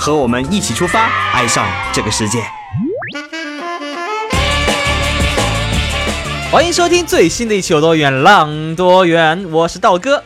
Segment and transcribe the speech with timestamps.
[0.00, 2.42] 和我们一起出发，爱上这个世界。
[6.50, 10.24] 欢迎收听最新的一期《有多远浪多远》，我是道哥。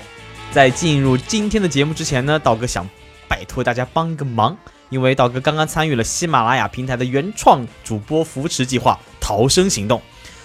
[0.52, 2.88] 在进入今天的节目之前呢，道哥想
[3.26, 4.56] 拜托大家帮个忙，
[4.90, 10.00] 因为道哥刚刚参与了喜马拉雅平台的原创主播扶持计划“逃生行动”，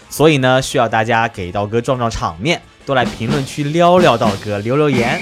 [0.09, 5.21] 所以呢，需要大家给道哥壮壮场面，多来评论区撩撩道哥，留留言，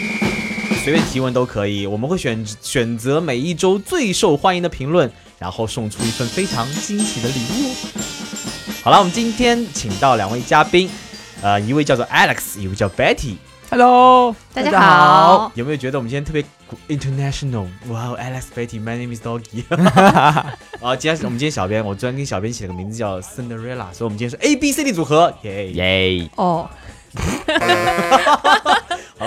[0.88, 1.86] 随便提问都可以。
[1.86, 7.76] 我们会选选择每一周最受欢迎的评论，然后送出一份非常惊喜的礼物。
[8.86, 10.90] 好了，我们今天请到两位嘉宾，
[11.42, 13.36] 呃，一位叫做 Alex，一位叫 Betty。
[13.70, 16.42] Hello，大家好，有没有觉得我们今天特别
[16.88, 17.68] international？
[17.90, 19.66] 哇、wow,，Alex Betty，My name is Doggy。
[20.80, 26.30] 啊，今天我们今天小编，我昨天跟小编起了个名字叫 Cinderella，所以我们今天是 A B C D 组合，耶、耶！
[26.38, 26.70] 哦，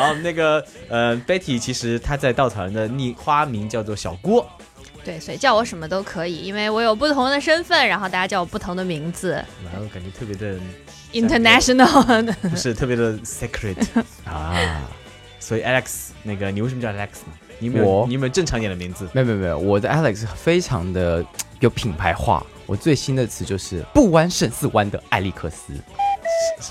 [0.00, 4.48] 好了，那个呃，Betty 其实她在稻草人的昵花名叫做小郭，
[5.04, 9.32] 对，所以叫我什么都可以，因为我有不同的身份，然后大家叫我不同的名字
[9.64, 10.58] 然后感觉特别的
[11.12, 12.34] ，international。
[12.48, 13.76] 不是特别的 secret
[14.24, 14.54] 啊。
[15.38, 17.32] 所以 Alex，那个你为什么叫 Alex 呢？
[17.58, 19.08] 你有没有我你有没有正常点的名字？
[19.14, 21.24] 没有没有没有，我的 Alex 非常的
[21.60, 22.44] 有品牌化。
[22.66, 25.72] 我最新的词就是不弯胜似弯的艾利克斯，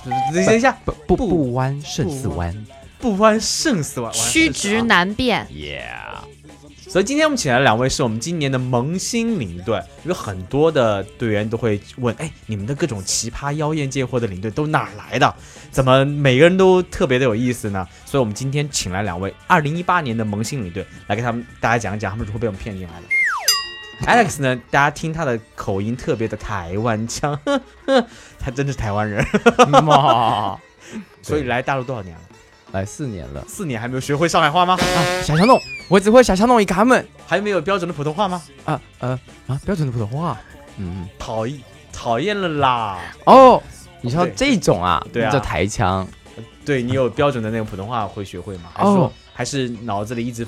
[0.06, 0.14] 等
[0.46, 2.56] 等一下，不不不不弯胜似弯。
[3.00, 5.80] 不欢胜似弯，曲直难辨，Yeah，
[6.90, 15.34] 所以今天我们请来的两位是我们今年的萌新领队，有很多的队员都会问，哎，你们的各种奇葩妖艳贱货的领队都哪儿来的？
[15.72, 17.88] 怎么每个人都特别的有意思呢？
[18.06, 23.08] 所以我们今天请来两位二零一八年的萌新领队，来给他们大家讲一讲他们如何被我们骗进来的。
[24.06, 28.08] Alex 呢，大家听他的口音特别的台湾腔，呵 呵
[28.40, 29.26] 他真的是台湾人，
[29.84, 30.58] 妈，
[31.22, 32.22] 所以来大陆多少年了？
[32.72, 33.44] 来四年了。
[33.48, 34.74] 四年还没有学会上海话吗？
[34.76, 38.42] 啊，小小弄，我只会小小弄一个他们还没有标准的普通话吗？
[38.66, 40.38] 啊呃啊，标准的普通话。
[40.78, 41.60] 嗯，讨厌，
[41.92, 43.00] 讨厌了啦！
[43.26, 43.62] 哦，
[44.02, 46.08] 你说这种啊，对啊叫台腔。
[46.64, 48.70] 对你有标准的那种普通话会学会吗？
[48.74, 50.46] 还是哦说还是脑子里一直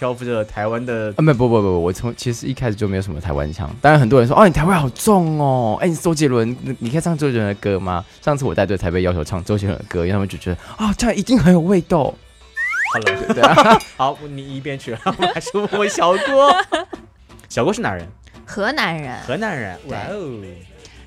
[0.00, 1.12] 漂浮着台湾的？
[1.18, 8.02] 啊，没不不不，我从其实一开始就没有什么台湾腔，当然很多人说哦，你台湾好重哦，哎，你是周杰伦，你你可以唱周杰伦的歌吗？
[8.22, 12.04] 上次我带队才被要求唱周杰伦的歌，因为他们就觉得啊、这样一定很有味道。
[12.04, 16.50] 好了， 对啊， 好，你一边去，我还是问问小郭。
[17.50, 18.08] 小郭是哪人？
[18.46, 19.78] 河南人，河南人。
[19.90, 20.40] 哇哦！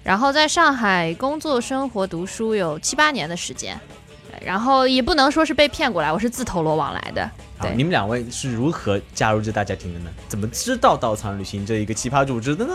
[0.03, 4.02] 然后在上海工作、生活、读书有七八年的时间，对
[4.41, 7.29] 然后也不能说是被骗过来，我是自投罗网来的。
[7.61, 10.09] 对你们两位是如何加入这大家庭的呢？
[10.27, 12.73] 怎么知道稻仓旅行这一个奇葩组织的呢？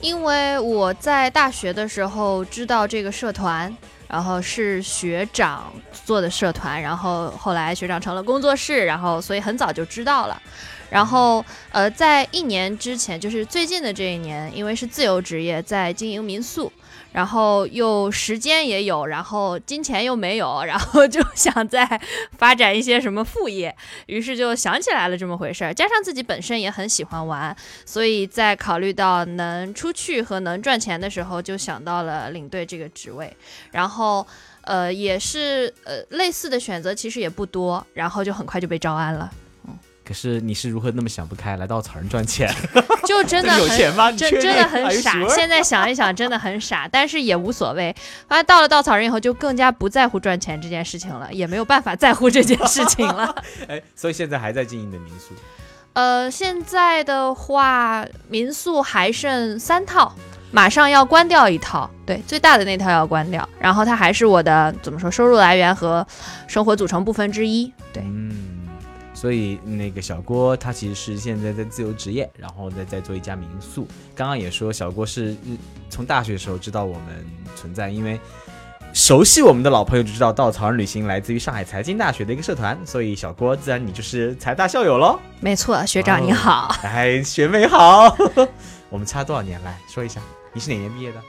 [0.00, 3.74] 因为我在大学的时候知道这个社团，
[4.08, 5.70] 然后是学长
[6.04, 10.40] 做的社团，然后后来学长成了工作室，然后所以很早就知道了。
[10.88, 16.72] 然后呃，在一年之前，就是最近的这一年，因为是自由职业，在经营民宿，
[17.12, 22.00] 然后又时间也有，然后金钱又没有，然后就想再
[22.38, 23.74] 发展一些什么副业，
[24.06, 25.74] 于是就想起来了这么回事儿。
[25.74, 33.36] 加上自己本身也很喜欢玩，所以在考虑到能出去和能赚钱的时候，就想到了领队这个职位。
[33.72, 34.26] 然后，
[34.62, 39.30] 呃，也是呃类似的选择其实也不多，然后就很快就被招安了。
[40.10, 42.52] 可是你是如何那么想不开来稻草人赚钱？
[43.06, 44.10] 就真的有很钱吗？
[44.10, 47.94] 真真的很傻现在想一想真的很傻，但是也无所谓。
[48.26, 53.32] 反正到了稻草人以后，就更加不在乎赚钱这件事情了，也没有办法在乎这件事情了。
[53.68, 55.32] 哎，所以现在还在经营的民宿。
[55.92, 60.12] 呃，现在的话，民宿还剩三套，
[60.50, 66.04] 马上要关掉一套，对，最大的那套要关掉，然后它还是我的怎么说收入来源和
[66.48, 67.72] 生活组成部分之一。
[67.92, 68.39] 对，嗯，
[69.20, 73.86] 所以那个小郭他其实是现在在自由职业，然后再在做一家民宿。
[74.14, 75.58] 刚刚也说小郭是嗯
[75.90, 78.18] 从大学的时候知道我们存在，因为
[78.94, 85.20] 熟悉我们的老朋友就知道稻草人旅行来自于上海财经大学的一个社团，所以小郭自然你就是财大校友喽。
[85.40, 88.16] 没错，学长你好，哎，学妹好，
[88.88, 90.18] 我们差多少年来说一下？
[90.54, 91.20] 你是哪年毕业的？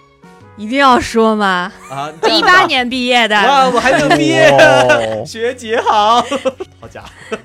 [0.57, 1.71] 一定要说吗？
[1.89, 4.49] 啊， 一八年毕业的，哇，我还没有毕业。
[4.49, 6.21] 哇 学姐好，
[6.79, 7.37] 好家伙！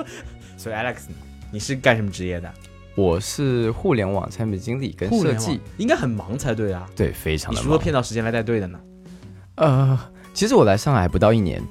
[0.66, 1.02] 所以 Alex，
[1.52, 2.52] 你是干什么职业的？
[2.96, 6.90] 我是互联网产品经理跟设计，应该很忙才对啊。
[6.96, 7.78] 对，非常你如何。
[7.78, 8.80] 骗到时间来带队的呢？
[9.54, 9.96] 呃，
[10.34, 11.62] 其实我来上海不到一年，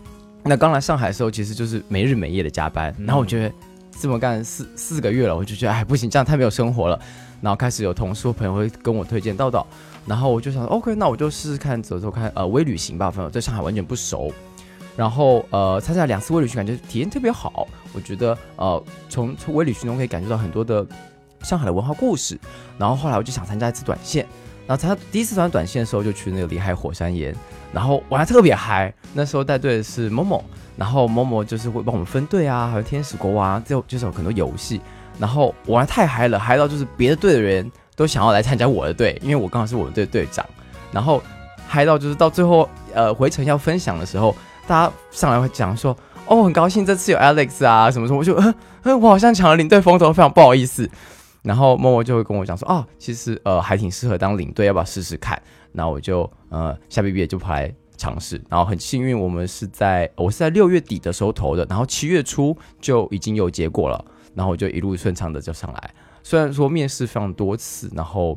[0.45, 3.53] 那刚来上海的时候，其实就是没日没夜的加班，嗯然后我觉得
[3.99, 6.97] 这么干四四个月了，我就觉得哎不行，这样太没有生活了。
[7.41, 9.67] 然后开始有同事或朋友会跟我推荐道道，
[10.05, 14.31] 然后我就想 OK，那我就试试看走走看，呃，微旅行吧，朋友在上海完全不熟。
[14.95, 17.67] 然后呃，参加两次微旅行，感觉体验特别好。
[17.93, 20.85] 我觉得呃，从从微旅行中可以感受到很多的
[21.41, 22.39] 上海的文化故事。
[22.77, 24.25] 然后后来我就想参加一次短线，
[24.67, 27.35] 然后参加第一次参加短线的时候，就去那个里海火山岩，
[27.73, 28.93] 然后玩的特别嗨。
[29.13, 30.43] 那时候带队的是某某，
[30.77, 34.81] 然后某某就是会帮我们分队啊，还有天使国王啊，最后就是有很多游戏。
[35.17, 40.45] 然后玩得太嗨了，嗨到就是别的队的人都想要来参加我的队，因为我刚好是我们队队长。
[40.91, 41.23] 然后
[41.65, 44.35] 嗨到就是到最后呃回程要分享的时候，
[44.67, 45.95] 大家上来会讲说。
[46.27, 50.89] 哦，很高兴这次有 Alex 啊，什么什么，我就，呃，呃，我好像抢了领队风头，非常不好意思。
[51.43, 55.39] 然后默默就会跟我讲说，哦，其实呃还挺适合当领队，要不要试试看？
[55.71, 64.03] 然后我就呃下毕业就跑来尝试，然后很幸运，我们是在我是在六月底的时候投的，然后七月初就已经有结果了，
[64.33, 65.93] 然后我就一路顺畅的就上来。
[66.23, 68.35] 虽然说面试非常多次，然后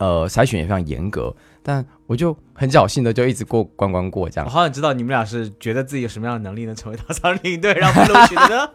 [0.00, 4.46] 呃筛选也非常严格，但我就很侥幸的就一直过关关过这样。
[4.46, 8.70] 我好想知道你们俩是觉得自己有什么样的能力能成为大仓领队，然后被录取的呢？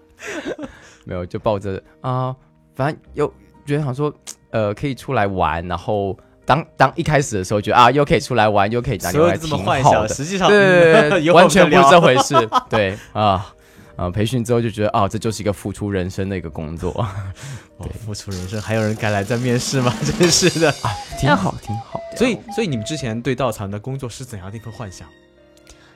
[1.04, 2.36] 没有，就抱着啊、
[2.76, 3.28] 反正又
[3.66, 4.14] 觉得想说，
[4.52, 12.00] 呃，可以出来玩，然后当当一开始的时候觉得啊，又可以出来玩，又可以打电话，所有的这么挺幻想，好的，实际上对，完全不是这。
[12.00, 12.36] 回事，
[12.70, 13.54] 对啊。
[13.96, 16.92] 啊，培训之后就觉得哦，这就是一个付出人生的一个工作，
[17.78, 19.94] 哦付出人生，还有人敢来再面试吗？
[20.20, 20.74] 真是的。
[21.20, 22.00] 挺好，挺好。
[22.18, 25.08] 所以，所以你们之前对稻草人的工作是怎样的一份幻想？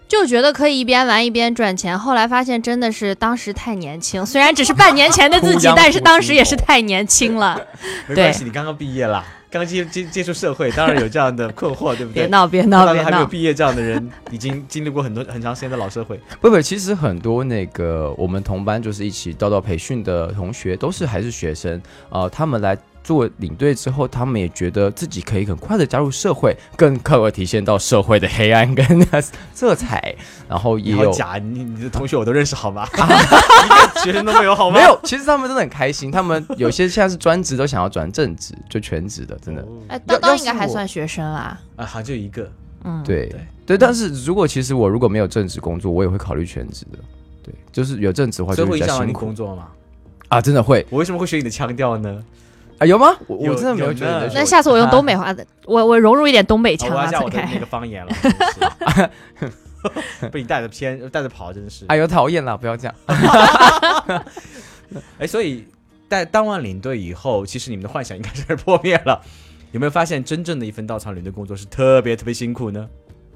[0.07, 7.59] 就觉得可以一边玩一边赚钱，后来发现真的是当时太年轻， 虽然只是半年前的自己，但是当时也是太年轻了。
[8.07, 12.23] 没关系，你刚刚毕业了，刚接接接触社会，当然有这样的困惑，对不对？
[12.23, 13.25] 别闹， 别闹，别当然还没有！
[13.25, 16.19] 毕业这样的人，已经经历过很多很长时间的老社会。
[16.41, 28.85] 不不，其实很多那个我们同班就是一起到到培训的同学，都是还是学生，呃，他们来做领队之后，他们也觉得自己可以很快的加入社会，更快的体现到社会的黑暗跟
[29.53, 30.15] 色彩，
[30.49, 31.11] 然后也有。
[31.11, 32.87] 假，你你的同学我都认识好吗？
[32.91, 34.79] 一个学生都没有好吗？
[34.79, 36.09] 没有，其实他们真的很开心。
[36.09, 39.63] 他们有些现在是专职，都想要转正职，就全职的，真的。
[39.87, 41.55] 哎，要叨叨应该还算学生啦。
[41.75, 42.51] 啊，好像就一个。
[42.83, 46.99] 嗯，对对对，但是如果其实我如果没有正职工作，我也会考虑全职的。
[47.43, 49.67] 对，就是有正职的话，就会比较辛苦你工作吗？
[50.27, 52.23] 啊，真的会我为什么会学你的腔调呢？
[52.79, 52.85] 啊？
[52.85, 53.15] 有吗？
[53.27, 58.11] 我我真的没有觉得那下次我用东北话的，我我融入一点东北腔啊，哦我要下我再开的那个方言了，
[60.31, 61.85] 被你带着偏带着跑，真的是。
[61.87, 62.57] 哎呦，讨厌了！
[62.57, 62.95] 不要这样。
[65.19, 65.65] 哎，所以
[66.09, 69.21] 在当完领队以后，其实你们的幻想应该是破灭了。
[69.71, 72.87] 有没有发现真正的一份稻草领队工作是特别特别辛苦呢？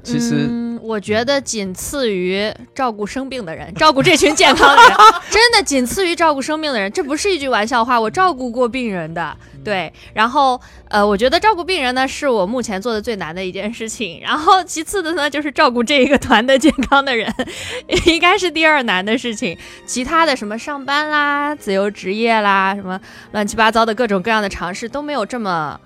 [0.01, 4.91] 其实嗯，我觉得仅次于照顾生病的人，照顾这群健康的人，
[5.29, 6.91] 真的仅次于照顾生病的人。
[6.91, 9.35] 这不是一句玩笑话，我照顾过病人的。
[9.61, 14.19] 对，然后呃，我觉得照顾病人呢，是我目前做的最难的一件事情。
[14.23, 17.31] 然后其次的呢，就是照顾这一个团的健康的人，
[18.07, 19.57] 应该是第二难的事情。
[19.85, 22.99] 其他的什么上班啦、自由职业啦、什么
[23.33, 25.79] 乱七八糟的各种各样的尝试都没有这么。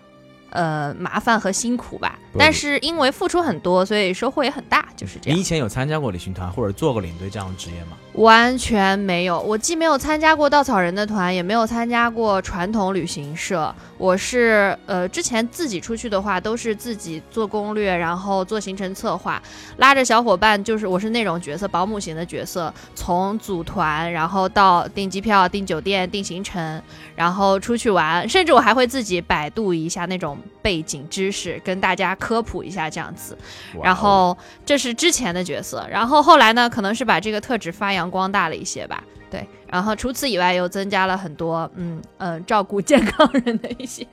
[0.56, 5.38] 呃，麻烦和辛苦吧，不但是因为付出很多，所以收获也很大，就是这样。
[5.38, 7.98] 你以前有参加过旅行团或者做过领队这样的职业吗？
[8.14, 13.74] 完全没有，我既没有参加过稻草人的团，也没有参加过传统旅行社。
[13.98, 19.42] 我是呃，之前自己出去的话，都是自己做攻略，然后做行程策划，
[19.78, 26.80] 拉着小伙伴，就是我是那种角色，保姆型的角色，从组团，然后到订机票、订酒店、订行程，
[27.16, 33.38] 然后出去玩，甚至我还会自己百度一下那种背景知识，跟大家科普一下这样子。
[33.84, 39.04] 然后这是之前的角色，然后后来呢，可能是把这个特质发扬光大了一些吧。
[39.34, 44.06] 对，然后除此以外，又增加了很多，嗯嗯、呃照顾健康人的一些，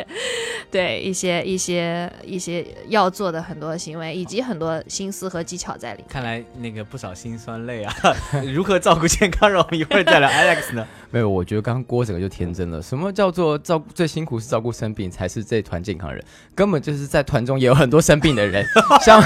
[0.70, 6.06] 对一些一些一些要做的很多行为，以及很多心思和技巧在里面。
[6.08, 7.94] 看来那个不少辛酸泪啊！
[8.50, 9.60] 如何照顾健康人？
[9.60, 10.30] 我们一会儿再聊。
[10.30, 10.86] Alex 呢？
[11.12, 12.80] 没有，我觉得刚刚郭整个就天真了。
[12.80, 16.24] 什么叫做照顾最辛苦是照顾生病，才是这团健康人？
[16.54, 18.64] 根本就是在团中也有很多生病的人。
[19.04, 19.22] 像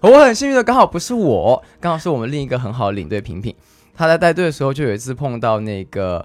[0.00, 3.54] 我很幸运的，刚好不是我，刚好是我们另一个很好的领队平平。
[3.98, 6.24] 他在带队的时候，就有一次碰到那个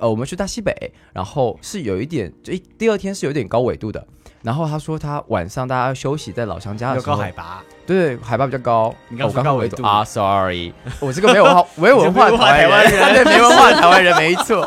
[0.00, 0.74] 呃，我们去大西北，
[1.12, 4.04] 然后是有一点，就一第二天是有点高纬度的。
[4.42, 8.92] 然后他说他晚上大家休息在老乡家的时候，高海拔，对，海拔比较高。
[9.08, 14.66] 你刚哦刚好说高纬度纬啊，sorry， 我这个没有文化没有文化 的台湾人， 没文化的台湾人没错。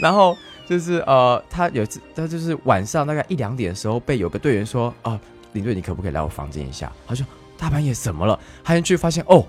[0.00, 0.34] 然后
[0.66, 5.20] 就是呃，他有一次他就是晚上大概一两点的时候，被有个队员说啊，
[5.52, 6.90] 领队你可不可以来我房间一下？
[7.06, 7.26] 他说
[7.58, 8.38] 大半夜怎么了？
[8.64, 9.44] 他进去发现哦，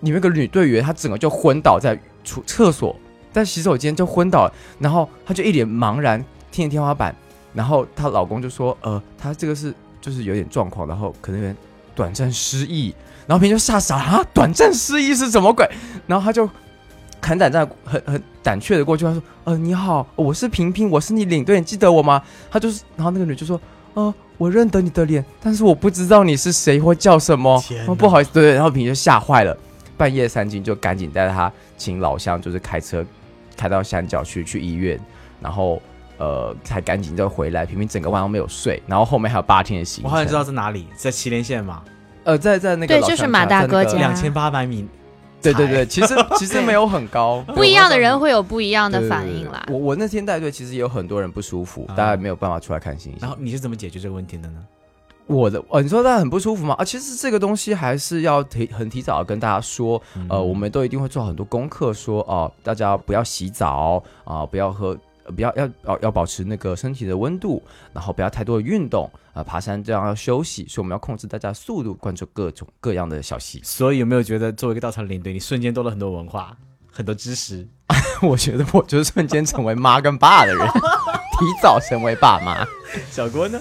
[0.00, 2.94] 里面个女队员，她整个就昏倒在厨厕所，
[3.32, 7.14] 在洗手间就昏倒了，然后她就一脸茫然，听着天花板，
[7.54, 11.56] 然后她老公就说呃，她这个是就是有点状况，然后可能有点
[11.94, 12.94] 短暂失忆，
[13.26, 15.68] 然后平就吓傻了啊，短暂失忆是什么鬼？
[16.06, 16.48] 然后他就
[17.22, 23.60] 很胆战、很很胆怯的过去，他说：“呃，你好，我是平平，我是你领队，你记得我吗？”他就是，然后那个女就说
[23.94, 27.60] ：“呃，我认得你的脸，但是我不知道你是谁或叫什么。
[27.98, 29.56] 不好意思，对。”然后平平就吓坏了，
[29.96, 33.04] 半夜三更就赶紧带他请老乡，就是开车
[33.56, 35.00] 开到山脚去去医院，
[35.40, 35.80] 然后
[36.18, 37.64] 呃才赶紧就回来。
[37.64, 40.04] 平平整个晚上没有睡，然后后面还有八天的行程。
[40.04, 41.82] 我好像知道在哪里，在祁连县吗，
[42.24, 44.86] 呃，在在那个对就是马大哥两千八百米。
[45.42, 49.64] 对对对，其实其实没有很高， 不一样的人会有不一样的反应啦。
[49.68, 53.18] 我我那天带队，其实也有很多人不舒服，啊大家没有办法出来看星星。
[53.20, 54.58] 然后你是怎么解决这个问题的呢？
[55.26, 56.74] 我的哦，你说大家很不舒服吗？
[56.78, 64.96] 啊，其实这个东西还是要提很提早地跟大家说，呃，我们都一定会做很多功课，说哦、大家不要洗澡啊、不要喝。
[65.24, 67.60] 呃不要要要要保持那个身体的温度，
[67.92, 73.64] 然后不要太多的运动啊、爬山这样要休息，所以我们要控制大家的速度，关注各种各样的小细节。
[73.64, 76.56] 所以有没有觉得作为一个稻草领队，你瞬间多了很多文化、
[76.92, 77.66] 很多知识？
[78.22, 80.64] 我觉得我就是瞬间成为妈跟爸的人，
[81.40, 82.64] 提早成为爸妈。
[83.10, 83.60] 小郭呢？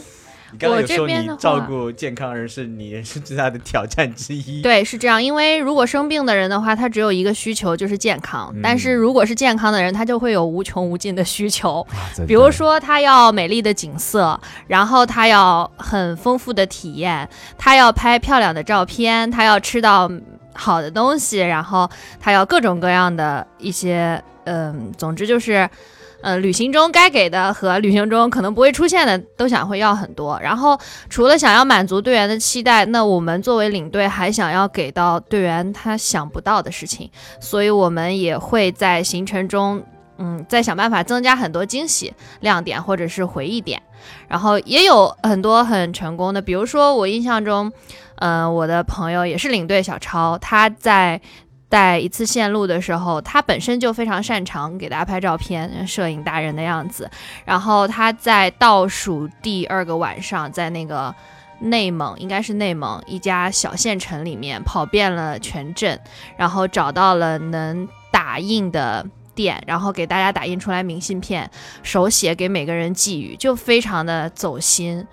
[0.56, 4.62] 你刚刚我有说这边的照顾健康人是你人生最大的挑战之一。
[4.62, 5.22] 对，是这样。
[5.22, 11.86] 因为如果生病的人的话，他只有一个需求就是健康；嗯但是如果是健康的人，他就会有无穷无尽的需求。
[12.26, 20.10] 比如说，他要美丽的景色，然后他要很丰富的体验，他要拍漂亮的照片，他要吃到
[20.54, 21.90] 好的东西，然后
[22.22, 25.70] 他要各种各样的一些，嗯，总之就是。
[26.26, 30.40] 呃，旅行中该给的和旅行中可能不会出现的，都想会要很多。
[30.42, 30.76] 然后
[31.08, 39.84] 除了想要满足队员的期待，那我们作为领队还想要给到队员他想不到的事情，所以我们也会在行程中，
[40.18, 43.80] 嗯，再想办法增加很多惊喜、亮点或者是回忆点。
[44.28, 47.72] 然后也有很多很成功的，比如说我印象中，
[48.16, 51.22] 呃，我的朋友也是领队小超，他在。
[51.76, 57.12] 带一次线路的时候，他本身就非常擅长给大家拍照片，摄影达人的样子。
[57.44, 61.14] 然后他在倒数第二个晚上，在那个
[61.60, 66.00] 内蒙，应该是内蒙一家小县城里面跑遍了全镇，
[66.38, 71.52] 然后找到了能打印的店，然后给大家打印出来明信片，
[71.84, 75.06] 手写给每个人寄语，就非常的走心。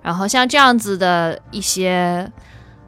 [0.00, 2.30] 然后像这样子的一些。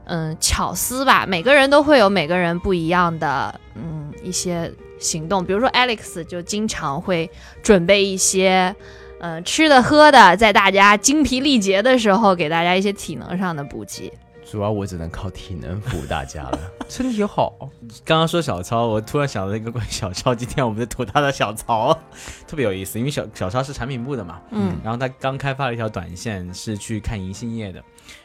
[0.06, 5.44] 嗯，巧思吧，每个人都会有每个人不一样的嗯一些行动。
[5.44, 7.30] 比如说 Alex 就经常会
[7.62, 8.74] 准备一些
[9.20, 14.12] 嗯吃的喝的，在大家精疲力竭的时候，给大家一些体能上的补给。
[14.48, 17.68] 主要我只能靠体能服务大家了， 身体好。
[18.04, 21.92] 刚刚说小超，我突然想到一个关于小超，今天我们在吐他的小曹，
[22.46, 27.82] 特别有意思，因为小小超是产品部的嘛，嗯然后他刚开发了一条短线，是去看银杏叶的。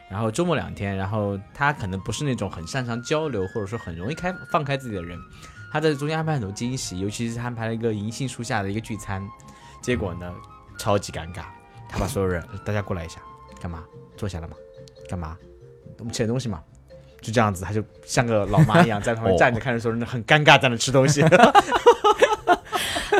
[0.09, 5.17] 然后周末两天，然后他可能不是那种很擅长交流，或者说很容易开放开自己的人，
[5.71, 9.27] 他在中间安排很多惊喜，尤其是安排了一个银杏树下的一个聚餐，
[9.81, 10.31] 结果呢
[10.77, 11.45] 超级尴尬，
[11.89, 13.19] 他把所有人大家过来一下，
[13.59, 13.83] 干嘛？
[14.15, 14.55] 坐下了吗？
[15.09, 15.35] 干嘛？
[16.01, 16.59] 我们吃点东西嘛。
[17.21, 21.23] 就这样子，他就像个老妈一样在旁边哦站着，看着所有人很尴尬在那吃东西。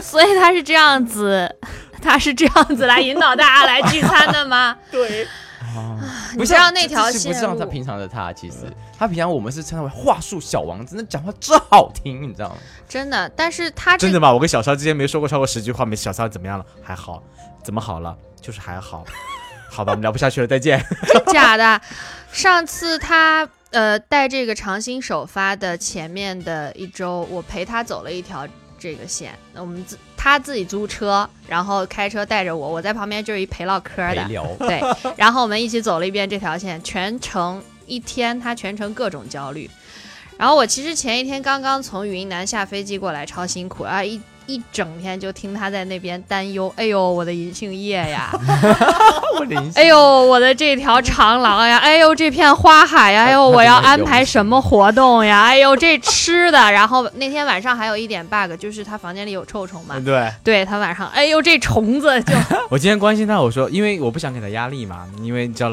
[0.02, 1.56] 所以他是这样子，
[2.02, 4.76] 他是这样子来引导大家来聚餐的吗？
[4.92, 5.24] 对，
[5.76, 6.00] 啊，
[6.36, 8.58] 不像那条不像他平常的他，其实
[8.98, 12.56] 他平常我们是称他为话术小王子，那讲话真好听，你知道吗？
[12.90, 14.34] 真的，但是他真的吗？
[14.34, 16.66] 我跟小超之间没说过超过十句话，没小超怎么样了？
[16.82, 17.22] 还好，
[17.64, 18.18] 怎么好了？
[18.42, 19.06] 就是还好。
[19.74, 20.84] 好吧，我们聊不下去了，再见。
[21.08, 21.82] 真假的？
[22.34, 28.46] 上次他呃带这个长兴首发的前面的一周，我陪他走了一条
[28.78, 29.34] 这个线。
[29.54, 34.28] 那我们自他自己租车，然后开车带着我，我在旁边就是一陪唠嗑的。
[34.60, 34.82] 对，
[35.16, 39.70] 然后我们一起走了一遍这条线，全程一天，他全程各种焦虑。
[40.38, 44.04] 然后我其实前一天刚刚从云南下飞机过来，超辛苦啊！
[44.04, 48.30] 一一整天就听他在那边担忧， 哎呦我的银杏叶呀，
[49.76, 56.72] 哎呦我的这条长廊呀，哎呦这片花海呀，哎呦我要安排什么活动呀，哎呦这吃的。
[56.72, 60.32] 然后那天晚上还有一点 bug，就是他房间里有臭虫嘛，对。
[60.44, 62.34] 对他晚上，哎呦这虫子就
[62.70, 65.70] 我今天关心他，我说，因为我不想给他压力嘛，因为叫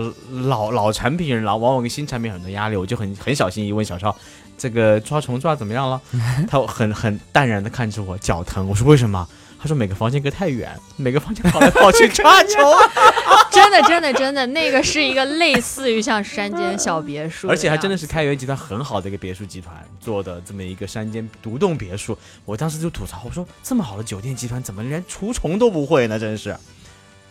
[0.49, 4.15] 老老产品人，老往往给新产品很多压力，我就很很小心翼翼问小超，
[4.59, 6.00] 这个抓虫抓怎么样了？
[6.50, 8.69] 他很很淡然的看着我，脚疼。
[8.69, 9.27] 我说为什么？
[9.61, 12.62] 他说每个房间隔太远，每个房间跑来跑去抓虫，
[13.50, 22.17] 真的真的真的，那个是一个类似于像山间小别墅， 而且还真的是开元集团很好的一个别墅集团做的这么一个山间独栋别墅。
[22.45, 26.17] 我当时就吐槽，我说这么好的酒店集团，怎么连除虫都不会呢？
[26.17, 26.57] 真是，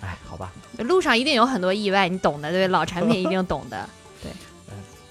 [0.01, 3.87] 哎，好吧，路上一定有很多意外，你懂的，对，老产品一定懂的，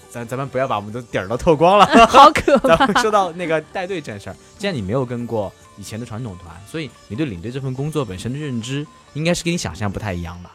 [0.09, 1.85] 咱咱们不要把我们的底儿都透光了。
[2.07, 2.75] 好可 怕。
[2.75, 10.53] 咱们说到那个带队这件事儿，既然你没有跟过以前的传统团，所以你对领队这份工作本身的认知，应该是跟你想象不太一样吧？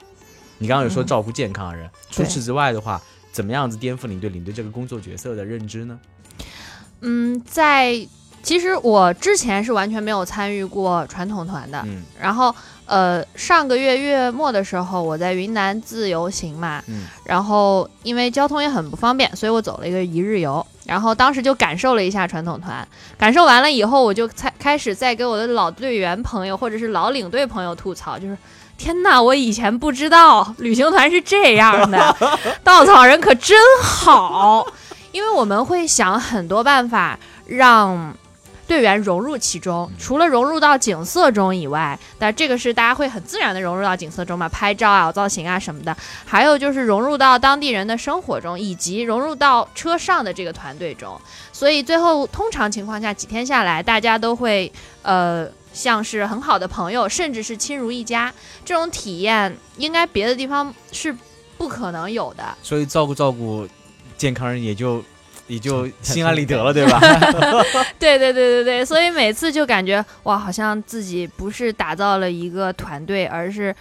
[0.58, 3.00] 你刚刚有说嗯照顾健康的人，除此之外的话，
[3.32, 5.98] 怎么样子颠覆你对领队这个工作角色的认知呢？
[7.00, 8.06] 嗯，在
[8.42, 12.54] 其实我之前是完全没有参与过传统团的，嗯然后
[12.86, 20.64] 呃上个月月末的时候，我在云南自由行嘛，嗯然后因为交通也很不方便，所以我走了一个一日游。
[20.84, 28.36] 然后当时就感受了一下传统团，感受完了以后，我就才开始在给我的老队员朋友或者是老领队朋友吐槽，就是
[28.76, 32.16] 天呐，我以前不知道旅行团是这样的，
[32.64, 34.66] 稻草人可真好，
[35.12, 38.12] 因为我们会想很多办法让。
[38.72, 45.94] 队员融入其中，除了融入到景色中以外，但这个是大家会很自然的融入到景色中嘛，拍照啊、造型啊什么的。
[46.24, 51.20] 还有就是融入到当地人的生活中，以及融入到车上的这个团队中。
[51.52, 58.32] 所以最后通常情况下几天下来，大家都会呃像是很好的朋友，甚至是亲如一家。
[58.64, 61.14] 这种体验应该别的地方是
[61.58, 62.42] 不可能有的。
[62.62, 63.68] 所以照顾照顾
[64.16, 65.04] 健康人也就
[65.46, 67.00] 也就心安理得了，对吧？
[67.98, 73.74] 对对对对对，所以每次就感觉哇，好像自己不是打造了一个团队，而是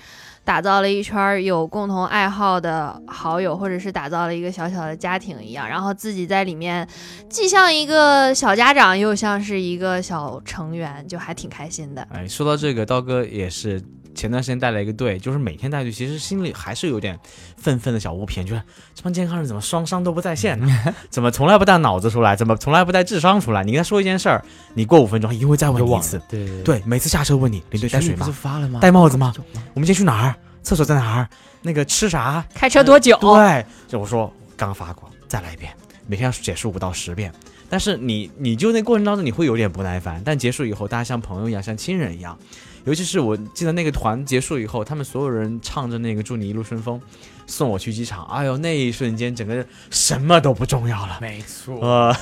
[0.43, 5.69] 打造了一圈有共同爱好的好友，或者是打造了一个小小的家庭一样。
[5.69, 6.85] 然后自己在里面，
[7.29, 12.05] 既像一个小家长，又像是一个小成员，就还挺开心的。
[12.11, 13.79] 哎，说到这个，刀哥也是
[14.13, 17.19] 前段时间带了一个队，就是每天带队，其实心里还是有点
[17.57, 18.61] 愤愤的小无偏，就是
[18.93, 20.67] 这帮健康人怎么双商都不在线呢？
[21.09, 22.35] 怎么从来不带脑子出来？
[22.35, 23.63] 怎么从来不带智商出来？
[23.63, 24.43] 你跟他说一件事儿，
[24.73, 26.21] 你过五分钟他一定会再问你一次。
[26.29, 28.37] 对对对，每次下车问你领队带水吗不是？
[28.37, 28.79] 发了吗？
[28.81, 29.33] 戴帽子吗？
[29.73, 30.35] 我们今天去哪儿？
[30.63, 31.29] 厕所在哪儿？
[31.61, 32.45] 那个吃啥？
[32.53, 33.17] 开车多久？
[33.17, 35.71] 对，就我说刚发过，再来一遍，
[36.07, 37.31] 每天要解释五到十遍。
[37.69, 42.37] 但是你你就那过程当中你会有点不耐烦，但结束以后大家像朋友一样，像亲人一样。
[42.85, 46.99] 尤其是我记得那个团结束以后，他们所有人唱着那个祝你一路顺风，
[47.45, 48.25] 送我去机场。
[48.25, 51.19] 哎呦，那一瞬间整个人什么都不重要了。
[51.21, 51.79] 没错。
[51.79, 52.15] 呃，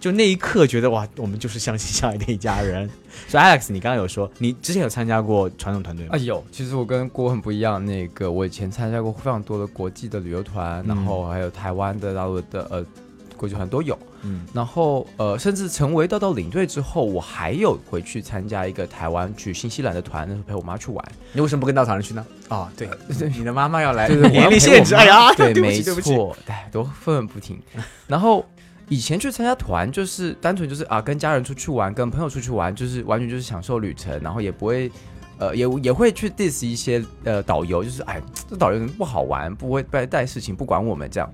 [0.00, 2.90] 就那一刻觉得哇，我们就是相亲相爱的一家人。
[3.28, 6.18] 所以 Alex，你刚刚有说你之前有参加过传统团队吗啊？
[6.18, 7.84] 有，其实我跟郭很不一样。
[7.84, 12.84] 那个我以前参加过非常多的国际的旅游团，然后还有台湾的、大陆的呃
[13.36, 13.98] 国际团都有。
[14.22, 21.04] 嗯，然后呃，甚至成为道道领队之后，我还有回去参加一个台湾去新西兰的团，那时候陪我妈去玩。
[21.32, 22.26] 你为什么不跟稻草人去呢？
[22.48, 22.88] 哦，对，
[23.36, 24.94] 你的妈妈要来对 对，年龄限制。
[24.94, 27.60] 陪 我妈哎呀，对，没错，对都愤愤不停。
[28.06, 28.44] 然后
[28.88, 34.90] 以前去参加团，就是单纯就是啊，跟家人出去玩，跟朋友出去玩，就是完全就是享受旅程，然后也不会。
[35.38, 41.32] 呃，也也会去 diss 一些呃导游，就是哎，这导游不好玩，不会带带事情，不管我们这样。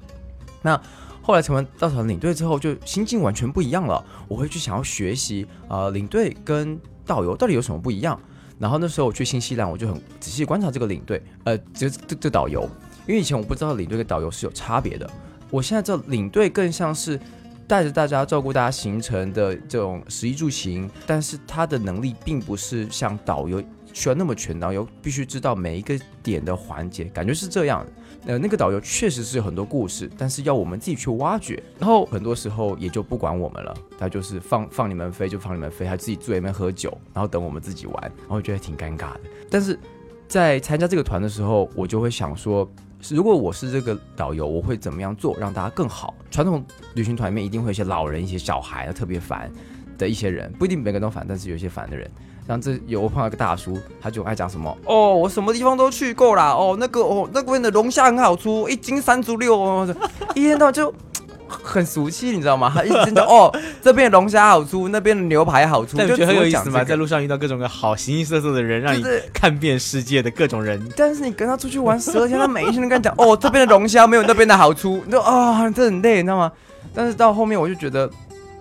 [0.63, 0.81] 那
[1.27, 4.07] 后来成为稻草人领队之后，就心境完全不一样了。
[4.29, 8.17] 我会去想要学习，呃，领队跟导游到底有什么不一样。
[8.61, 12.63] 然后那时候我去新西兰，我就很仔细观察这个领队，呃，这这这导游，
[13.09, 15.11] 因为以前我不知道领队跟导游是有差别的。
[15.51, 17.19] 我现在这领队更像是
[17.67, 23.61] 带着大家照顾大家行程的这种食衣住行，但是他的能力并不是像导游
[23.93, 27.85] 需要那么全，导游必须知道每一个点的环节，感觉是这样。
[28.27, 39.21] 呃，那个导游确实是有很多故事，但是要我们自己去挖掘，然后很多时候也就不管我们了，他就是放放你们飞就放你们飞，他自己坐在那边喝酒，然后等我们自己玩，然后觉得挺尴尬的。
[39.49, 39.79] 但是
[40.27, 42.69] 在参加这个团的时候，我就会想说，
[43.09, 46.13] 如果我是这个导游，我会怎么样做让大家更好？
[46.29, 49.49] 传统旅行团里面一定会有一些老人、一些小孩特别烦
[49.97, 52.11] 的一些人，不一定每个人都烦，但是有一些烦的人。
[52.47, 59.97] 像这有我碰到一个大叔，他就爱讲什么哦，我什么地方都去过啦，哦那个哦那边的龙虾很好出，一斤三足六哦，
[60.35, 60.93] 一天到晚就
[61.49, 62.73] 很俗气，你知道吗？
[62.75, 66.83] 他 一直讲哦这边的龙虾好出，那边的牛排好出，但你觉得很有意思吗？
[66.85, 70.81] 在路上遇到各种各好形形色色的人，让你看遍世界的各种人。
[70.97, 76.51] 但是你跟他出去玩十二天，他每一天都跟你讲， 哦，这边的龙虾没有那边的好出，你说啊、这很累，你知道吗？
[76.95, 78.09] 但是到后面我就觉得，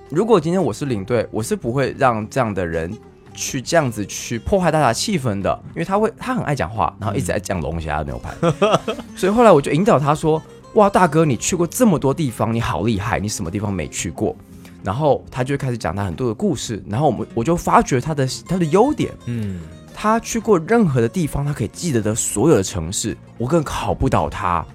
[0.10, 2.92] 如果今天我是领队，我是不会让这样的人
[3.36, 8.34] 去这样子去破坏大家的气氛的，因为他会他很爱讲话，然后一直在讲龙虾牛排，
[9.16, 10.42] 所以后来我就引导他说，
[10.74, 14.36] 哇，大哥，你去过这么多地方，你好厉害，你什么地方没去过？
[14.84, 19.60] 然后他就开始讲他很多的故事，然后我们我就发掘他的他的优点，嗯，
[19.94, 24.66] 他去过任何的地方，他可以记得的所有的城市，我更考不倒他。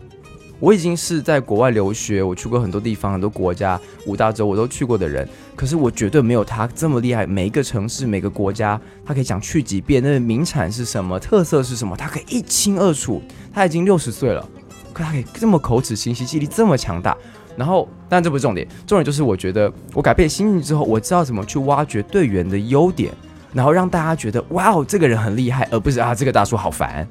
[0.60, 7.26] 我已经是在国外留学，我去过很多地方、很多国家、五大洲我都去过的人，可是我绝对没有他这么厉害。
[7.26, 13.22] 每一个城市、每个国家，他可以讲去几遍，那名产是什么，特色是什么，他可以一清二楚。
[13.52, 14.46] 他已经六十岁了，
[14.92, 17.16] 可他可以这么口齿清晰，记忆力这么强大。
[17.56, 23.12] 然后，但这不是重点，重点就是我觉得我改变心境之后，我知道怎么去挖掘队员的优点。
[23.52, 27.04] 然后让大家觉得哇哦，这个人很厉害，而不是啊这个大叔好烦，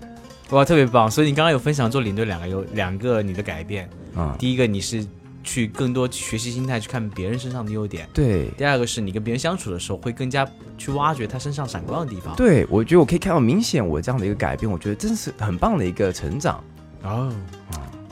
[0.51, 1.09] 哇，特别棒！
[1.09, 5.05] 所以你刚刚有分享做领队两个有两个你的改变，嗯，第一个你是
[5.43, 12.35] 去更多学习心态去看别人身上的优点，对，第二个是你跟别人相处的时候会更加去挖掘他身上闪光的地方。
[12.35, 16.63] 对，我觉得我可以看到明显我这样的一个改变，我觉得真是很棒的一个成长
[17.03, 17.31] 哦，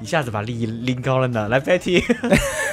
[0.02, 1.50] 一下子把利益拎高了呢。
[1.50, 2.04] 来，Betty，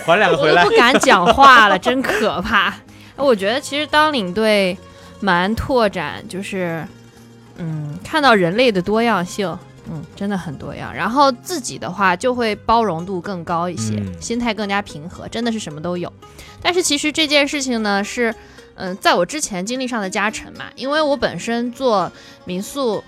[0.05, 2.74] 还 两个回来，我都不敢讲话了，真可怕。
[3.16, 4.77] 我觉得其实当领队。
[5.20, 6.85] 蛮拓展，就是，
[7.56, 9.56] 嗯，看到人类的多样性，
[9.90, 10.92] 嗯，真的很多样。
[10.94, 16.12] 然后自己的话就会包容度更高一些，心态更加平和，真的是什么都有。
[16.62, 18.34] 但是其实这件事情呢，是，
[18.74, 22.10] 嗯，在我之前经历上的加成嘛，因为我本身做
[22.44, 23.02] 民宿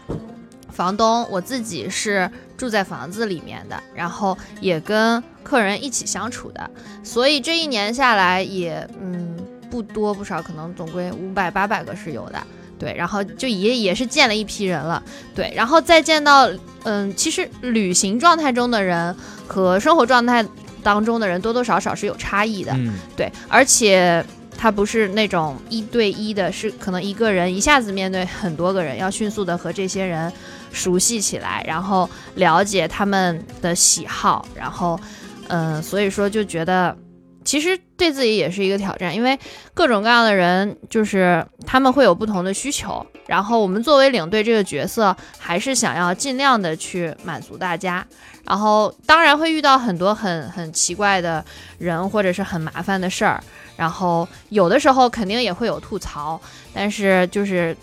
[0.70, 6.70] 房东，我自己是住在房子里面的，然后也跟客人一起相处的，
[7.02, 9.36] 所以这一年下来也，嗯。
[9.68, 12.40] 不多不少，可能总归五百八百个是有的，
[12.78, 15.02] 对，然后就也也是见了一批人了，
[15.34, 16.48] 对，然后再见到，
[16.84, 19.14] 嗯，其实旅行状态中的人
[19.46, 20.44] 和生活状态
[20.82, 22.76] 当中的人多多少少是有差异的，
[23.16, 24.24] 对，而且
[24.56, 30.32] 他不是那种一对一的，是可能一个人一下子面对很多个人，要迅速的和这些人
[30.70, 35.00] 熟悉起来，然后了解他们的喜好，然后，
[35.48, 36.96] 嗯，所以说就觉得。
[37.46, 39.38] 其实对自己也是一个挑战，因为
[39.72, 43.06] 各种各样的人，就是他们会有不同的需求。
[43.26, 48.06] 然后我们作为领队这个角色，还是想要尽量的去满足大家。
[48.44, 51.44] 然后当然会遇到很多很很奇怪的
[51.78, 53.42] 人，或者是很麻烦的事儿。
[53.76, 56.40] 然后有的时候肯定也会有吐槽，
[56.72, 57.76] 但是就是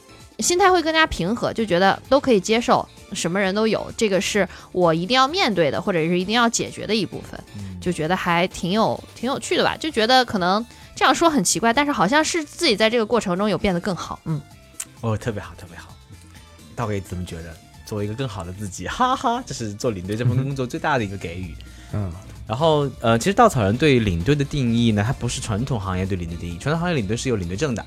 [0.44, 2.88] 心态会更加平和，就觉得都可以接受。
[3.14, 7.40] 什么人都有，这个是我一定要面对的，或者是一定要解决的一部分，
[7.80, 9.78] 就觉得还挺有挺有趣的吧？
[9.78, 10.64] 就觉得可能
[10.96, 14.20] 这样说很奇怪，但是好像是自己在这个过程中有变得更好。
[14.26, 14.42] 嗯，
[15.02, 15.90] 哦，特别好，特别好。
[16.76, 17.56] 道哥怎么觉得？
[17.86, 21.54] 做一个更好的自己，哈哈，这是做领队这份工作最大的一个给予。
[21.92, 22.12] 嗯，
[22.48, 27.86] 然后呃，其实稻草人对领队的定义呢，它不是传统行业对领队定义，传统行业领队是有领队证的。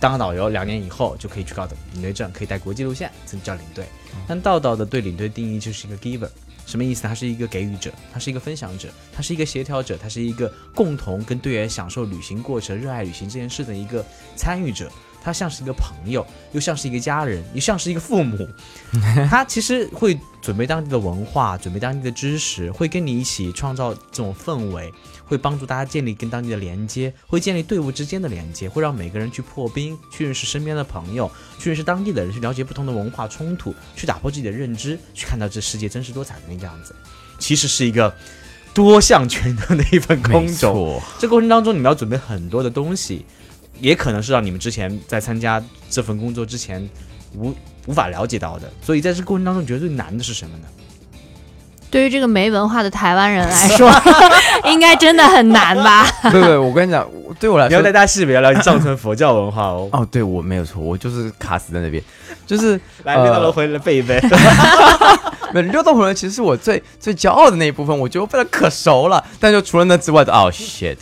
[0.00, 3.86] 当个导游两年以后就可以去搞的领队证，可以带国际路线，这叫领队。
[4.26, 6.28] 但道道的对领队定义就是一个 giver，
[6.66, 7.02] 什么意思？
[7.02, 14.04] 他是一个给予者，他是一个分享者，他是一个协调者，他是一个共同跟队员享受旅行过程、热爱旅行这件事的一个
[14.36, 14.90] 参与者。
[15.22, 18.46] 他像是一个朋友，又像是一个家人，又像是一个父母。
[19.30, 24.92] 他其实会准备当地的文化，准备当地的知识，会跟你一起创造这种氛围。
[25.26, 36.94] 会帮助大家建立跟当地的连接，会建立队伍之间的连接，会让每个人去破冰，去认识身边的朋友，去认识当地的人，去了解不同的文化冲突，去打破自己的认知，去看到这世界真实多彩的那个样子。
[37.38, 38.14] 其实是一个
[38.72, 41.02] 多项全能的一份工作。
[41.18, 43.24] 这过程当中，你们要准备很多的东西，
[43.80, 46.88] 也可能是让你们之前在参加这份工作之前
[47.34, 47.54] 无
[47.86, 48.72] 无法了解到的。
[48.82, 50.68] 所以在这过程当中，你觉得最难的是什么呢？
[51.94, 53.88] 对于这个没文化的台湾人来说，
[54.68, 56.04] 应该真的很难吧？
[56.28, 57.06] 对对，我跟你讲，
[57.38, 59.88] 对我来说，你要带大家细别聊藏传佛教文化哦。
[59.94, 62.02] 哦，对我没有错，我就是卡死在那边，
[62.44, 64.20] 就是来六道轮回来背一背。
[65.52, 69.24] 没六道轮回其实是我最最骄傲的那一部分，我觉得我背的可熟了。
[69.38, 70.96] 但就除了那之外的，哦 shit。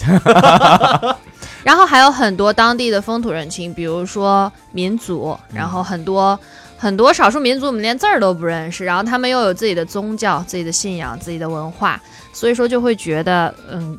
[1.64, 6.38] 然后还有很多当地的风土人情，比如说民族，然后很多。
[6.82, 13.96] 很多少数民族我们连字儿都不认识，然后他们又有自己的宗教、自己的信仰、自己的文化，所以说就会觉得，嗯，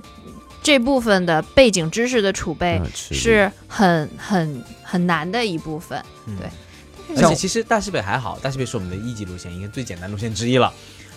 [0.62, 6.04] 这部分的背景知识的储备是很很很难的一部分。
[6.38, 10.70] 对，而且其实大西北还好，大西北是我们的一级路线，应该最简单路线之一了。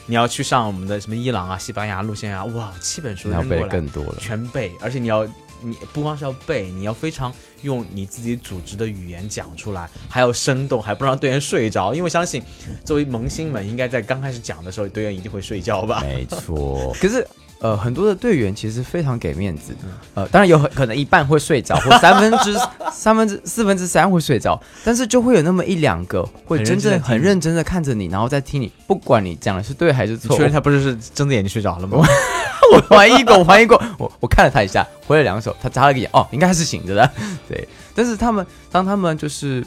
[0.06, 5.26] 你要去上我们的什么伊朗啊、西班牙路线啊，哇，七本书要背更多了，全背，而且你要。
[5.62, 7.32] 你不光是要背，你要非常
[7.66, 11.92] 用你自己组织的语言讲出来，还要生动，还不让队员睡着。
[11.92, 12.42] 因为我相信，
[12.84, 16.00] 作为萌新们，应该在刚开始讲的时候，队员一定会睡觉吧？
[16.06, 16.96] 没错。
[17.00, 17.26] 可是。
[17.58, 19.74] 呃，很多的队员其实非常给面子，
[20.12, 22.54] 呃，当然有很可能一半会睡着，或三分之
[22.92, 30.36] 三分之四分之三会睡着，但是就会有那么一两个会真正很认真的看着你，然后再听你，不管你讲的是对还是错。
[30.36, 32.06] 确认他不是是睁着眼睛睡着了吗？
[32.74, 37.10] 我怀疑过，我怀疑过，我我看了他一下，回了两手，他眨了个眼，哦，应该是醒着的。
[37.48, 39.64] 对，但是他们当他们就是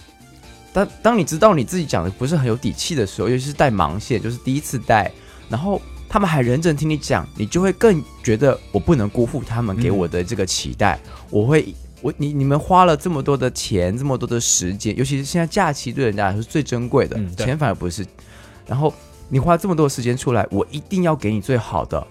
[0.72, 5.12] 当当你知道你自己讲的不是很有底气的时候，尤其是带盲线，就是第一次带，
[5.50, 11.74] 然后他们还认真听你讲，你就会更觉得我不能辜负他们给我的这个期待，我会。
[12.02, 18.08] 我你你们花了这么多的钱，这么多的时间，尤其是现在假期对人家来说是最珍贵的，嗯钱反而不是。
[18.66, 18.94] 然后
[19.28, 22.08] 你花这么多时间出来，我一定要给你最好的。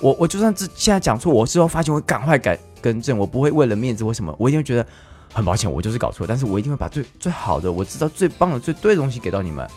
[0.00, 4.86] 我我就算这现在讲错，我之后发现我会赶快改更正，我不会为了面子或什么，我一定会觉得
[5.32, 9.68] 很抱歉，我就是搞错，但是我一定会把最最好的，我知道最棒的、最对的东西给到你们。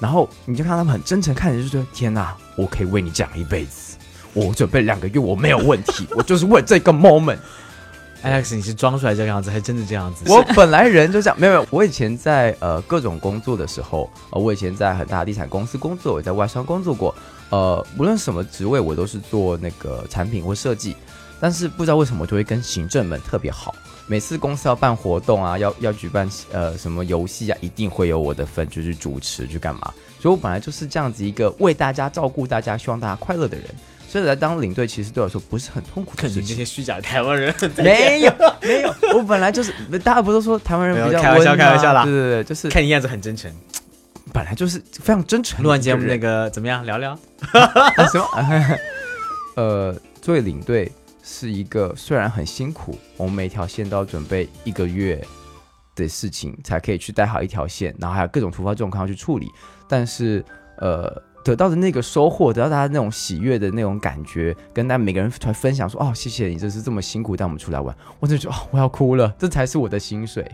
[0.00, 3.96] 然后你就看他们很真诚看着，就觉得天哪，我可以为你讲一辈子。
[4.32, 7.38] 我准备两个月，我没有问题，我就是为这个 moment。
[8.22, 10.24] Alex，你是装出来这个样子，还真的这样子？
[10.30, 11.66] 我 本来人就这样，没有没有。
[11.70, 17.14] 我以前在呃各种工作的时候，呃，我以前在很大的地产公司工作，我也在外商工作过，
[17.50, 20.96] 呃，无论什么职位，我都是做那个产品或设计。
[21.42, 23.74] 但是不知道为什么，就会跟行政们特别好。
[24.06, 29.92] 每次公司要办活动啊，要要举办呃什么游戏啊，一定会有我的份，就是主持去干嘛。
[30.20, 33.66] 所以我本来就是这样子一个为大家照顾大家，希望大家快乐的人。
[34.06, 36.54] 所以来当领队，其实对我来说不是很痛苦的事情这。
[36.56, 39.72] 些虚假的台湾人，没有没有，我本来就是
[40.04, 43.50] 大家不都说台湾人比较开玩笑开玩笑啦对对对，就是看你样子很真诚。
[44.32, 45.62] 本来就是非常真诚。
[45.62, 46.84] 录完节目那个个怎么样？
[46.84, 47.12] 聊聊。
[47.52, 48.26] 啊什么？
[49.56, 50.90] 呃，作为领队
[51.22, 55.22] 是一个虽然很辛苦，我们每条线都要准备一个月
[55.94, 59.48] 的事情，才可以去带好一条线，然后还有各种突发状况要去处理，
[59.88, 60.44] 但是
[60.78, 61.22] 呃。
[61.42, 70.46] 得到的那个收获，得到大家那种喜悦的那种感觉，跟大家每个人来分享说：“哦，谢谢你，这是这么辛苦带我们出来玩。”我真的觉得哦，我要哭了，这才是我的薪水。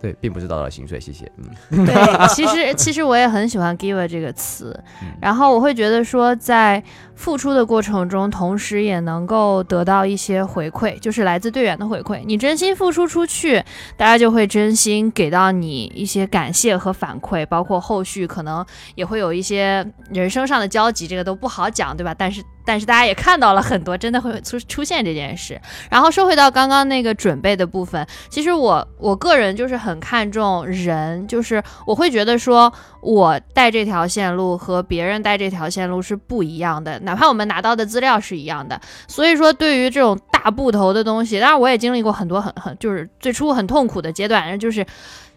[0.00, 1.30] 对，并不是得到的薪水，谢谢。
[1.70, 6.82] 嗯， 对，其实其实我也很喜欢 “give” 这个词，嗯然后我会觉得说，在
[7.14, 12.22] 付出的过程中，同时也能够得到一些回馈，就是来自队员的回馈。
[12.24, 13.62] 你真心付出出去，
[13.96, 22.14] 大家就会真心给到你一些感谢和反馈，包括后续可能也会有一些人生上的交集，这个都不好讲，对吧？
[22.16, 25.60] 但是但是大家也看到了很多，真的会出出现这件事。
[25.90, 38.80] 然后说回到刚刚那个准备的部分，其实我我个人就是很看重人，就是我会觉得说，我带这条线路和别人带这条线路是不一样的，哪怕我们拿到的资料是一样的。
[39.08, 44.86] 所以说，对于这种大部头的东西，当然我也经历过很多很很就是最初很痛苦的阶段，就是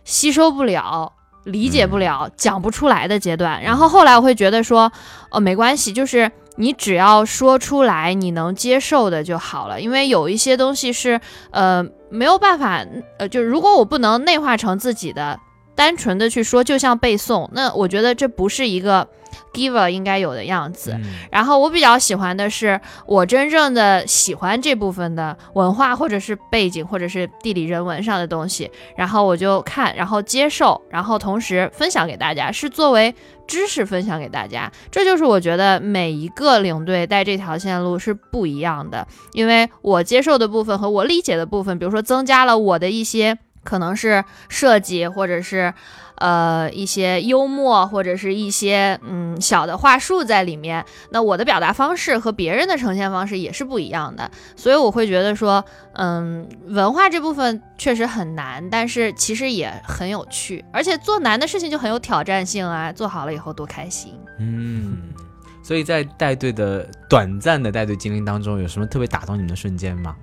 [0.04, 1.12] 吸收不了。
[1.46, 4.90] 理解不了、讲不出来的阶段，然后后来我会觉得说，
[5.30, 9.82] 哦，没关系，就是你只要说出来，你能接受的就好了。
[9.82, 11.20] 因为有一些东西是，
[11.52, 12.86] 呃，没有办法，
[13.18, 15.40] 呃，就如果我不能内化成自己的，
[15.76, 19.08] 单纯的去说，就像背诵，那我觉得这不是一个
[19.54, 20.92] giver 应该有的样子。
[20.94, 33.14] 嗯然后我比较喜欢的是，我真正的喜欢这部分的文化，或者是背景，或者是地理人文上的东西，然后我就看，然后接受，然后同时分享给大家，是作为
[33.48, 34.72] 知识分享给大家。
[34.92, 45.74] 这就是我觉得每一个领队带这条线路是不一样的，因为我接受的部分和我理解的部分，比如说增加了我的一些可能是设计，或者是。
[46.16, 64.14] 呃，一些幽默或者是一些嗯小的话术在里面，那我的表达方式和别人的呈现方式也是不一样的，所以我会觉得说，嗯，文化这部分确实很难，但是其实也很有趣，而且做难的事情就很有挑战性啊，做好了以后多开心。
[64.40, 64.96] 嗯，
[65.64, 70.16] 所以在带队的短暂的带队经历当中，有什么特别打动你们的瞬间吗？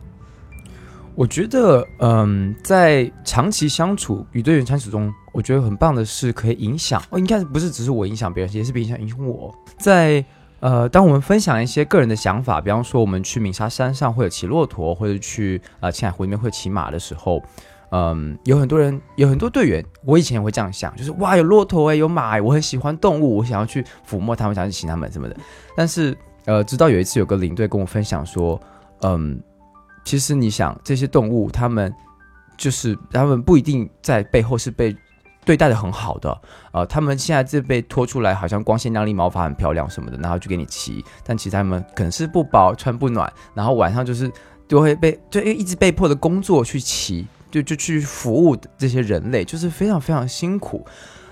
[1.21, 9.55] 我觉得，嗯，在长期相处与队员相处中，我觉得很棒的是可以影响哦，应该不是只是我影响别人，也是别人影响我。
[9.79, 10.25] 在
[10.61, 17.43] 呃，当我们分享一些个人的想法，比方说我们去鸣沙山上会有骑骆驼，或者去呃青海湖里面会骑马的时候，
[17.91, 25.37] 嗯，有很多人，有很多队员，我以前也会这样想，就是哇，有骆驼哎，有马哎，我很喜欢动物，我想要去抚摸它们，想要去骑它们什么的。
[25.77, 28.59] 但是呃，直到有一次有个领队跟我分享说，
[29.03, 29.39] 嗯。
[30.05, 31.93] 其实你想，这些动物，它们
[32.57, 34.97] 就是它们不一定在背后是被
[35.45, 36.41] 对待的很好的，
[36.73, 44.31] 呃，它们现在这被拖出来，好像光鲜亮丽、毛发很漂亮什么的，然后就给你骑，但其实它们可能是不饱穿不暖，然后晚上就是
[44.69, 50.87] 就会被就一直被迫的工作去骑，就就去服务这些人类，就是非常非常辛苦。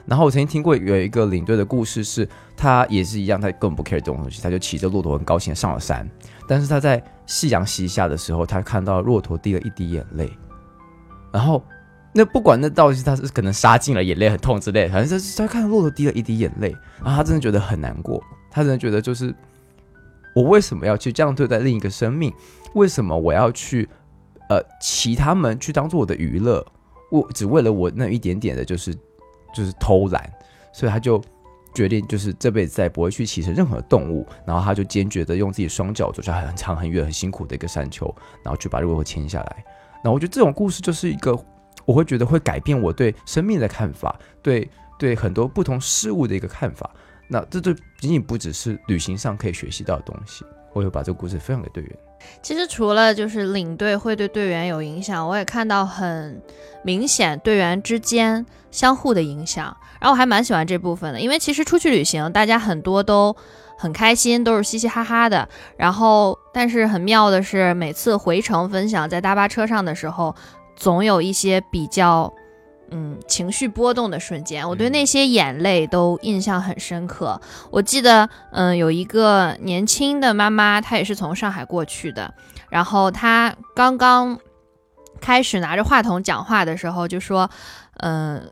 [0.06, 2.26] 然后我曾经听过有一个领队的故事是，
[2.56, 6.08] 他也是一样，他根本不 care 这种东西，他就骑着骆驼很高兴上了山，
[6.48, 10.28] 但是他在夕阳西下的时候，他看到骆驼滴了一滴眼泪，
[11.30, 11.62] 然后
[12.12, 19.32] 那不管那到底是他是可能杀进了眼泪很痛之类，反正就是他看到骆驼滴了一滴眼泪，然后他真的觉得很难过，他真的觉得就是
[20.34, 22.32] 我为什么要去这样对待另一个生命？
[22.74, 23.88] 为什么我要去
[24.48, 26.64] 呃骑他们去当做我的娱乐？
[27.10, 28.94] 我只为了我那一点点的就是
[29.54, 30.30] 就是偷懒，
[30.72, 31.22] 所以他就
[31.74, 38.06] 决定就是这辈子再不会去骑乘任何动物，然后他就坚决的用自己双脚走下很长很远很辛苦的一个山丘，
[38.42, 39.64] 然后去把骆驼牵下来。
[40.02, 41.36] 那我觉得这种故事就是一个，
[41.84, 46.90] 我会觉得会改变我对生命的看法，对对很多不同事物的一个看法。
[47.28, 50.44] 那这就仅仅不只是旅行上可以学习到的东西。
[50.72, 51.98] 我有把这个故事分享给队员。
[52.42, 56.40] 其实除了就是领队会对队员有影响，我也看到很
[56.82, 59.76] 明显队员之间相互的影响。
[60.00, 63.34] 然后我还蛮喜欢这部分的，因为其实出去旅行，大家很多都
[63.76, 65.48] 很开心，都是嘻嘻哈哈的。
[65.76, 70.34] 然后，但是很妙的是，每次回程分享在大巴车上的时候，
[70.76, 72.32] 总有一些比较。
[72.90, 77.40] 嗯，情绪波动的瞬间，我对那些眼泪都印象很深刻。
[77.70, 82.32] 我记得，嗯，有一个年轻的妈妈，她也是从上海过去的，
[82.70, 84.38] 然后她刚刚
[85.20, 87.50] 开始拿着话筒讲话的时候，就说，
[87.98, 88.50] 嗯，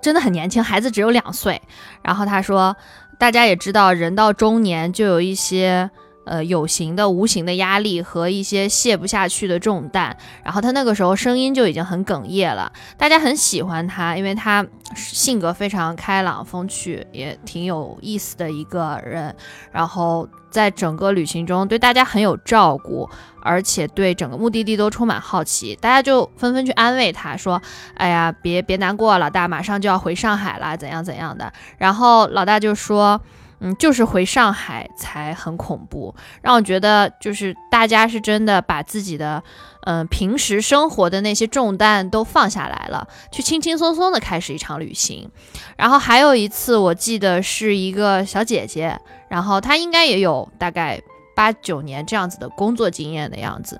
[0.00, 1.60] 真的很年轻，孩子只有两岁。
[2.02, 2.76] 然后她说，
[3.18, 5.90] 大家也知道，人到中年就有一些。
[6.24, 12.70] 呃，有形的、无形的压力和一些卸不下去的重担，然后他那个时候声音就已经很哽咽了。
[12.98, 19.34] 大家很喜欢他，因为他性格非常开朗、风趣，也挺有意思的一个人。
[19.72, 23.08] 然后在整个旅行中对大家很有照顾，
[23.42, 25.74] 而且对整个目的地都充满好奇。
[25.80, 27.60] 大家就纷纷去安慰他说
[27.96, 33.20] ：“哎呀，别别难过，老大马上就要回上海了，怎样怎样的。”然后老大就说。
[33.60, 39.42] 嗯，就是回上海才很恐怖，让我觉得就是大家是真的把自己的，
[39.82, 45.30] 嗯，平时生活的那些重担都放下来了，去轻轻松松的开始一场旅行。
[45.76, 50.98] 然后还有一次，我记得是一个小姐姐，然后她应该也有大概
[51.36, 53.78] 八九年这样子的工作经验的样子，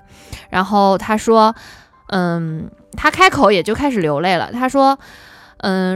[0.51, 1.55] 然后她说，
[2.09, 4.99] 嗯，她开口也就开始流泪了，她说。
[5.63, 5.95] 嗯，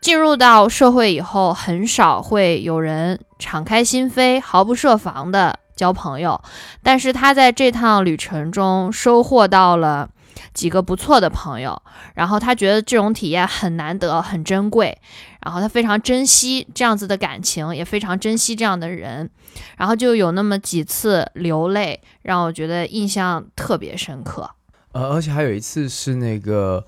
[0.00, 6.42] 进入到社会以后，很少会有人敞开心扉、毫不设防的交朋友。
[6.82, 10.08] 但是他在这趟旅程中收获到了
[10.52, 11.80] 几个不错的朋友，
[12.14, 14.98] 然后他觉得这种体验很难得、很珍贵，
[15.44, 19.30] 然后他非常珍惜这样子的感情，也非常珍惜这样的人，
[19.76, 24.50] 然后就有那么几次流泪，让我觉得印象特别深刻。
[24.90, 26.84] 呃，而且还有一次是那个。